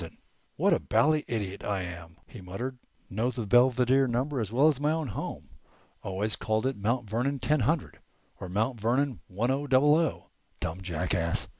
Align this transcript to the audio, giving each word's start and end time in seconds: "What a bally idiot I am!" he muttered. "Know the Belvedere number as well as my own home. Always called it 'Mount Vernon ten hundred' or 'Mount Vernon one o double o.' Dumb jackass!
"What 0.55 0.73
a 0.73 0.79
bally 0.79 1.23
idiot 1.27 1.63
I 1.63 1.81
am!" 1.83 2.17
he 2.25 2.41
muttered. 2.41 2.79
"Know 3.07 3.29
the 3.29 3.45
Belvedere 3.45 4.07
number 4.07 4.41
as 4.41 4.51
well 4.51 4.67
as 4.67 4.79
my 4.81 4.91
own 4.91 5.09
home. 5.09 5.49
Always 6.01 6.35
called 6.35 6.65
it 6.65 6.75
'Mount 6.75 7.07
Vernon 7.07 7.37
ten 7.37 7.59
hundred' 7.59 7.99
or 8.39 8.49
'Mount 8.49 8.79
Vernon 8.81 9.19
one 9.27 9.51
o 9.51 9.67
double 9.67 9.93
o.' 9.93 10.31
Dumb 10.59 10.81
jackass! 10.81 11.47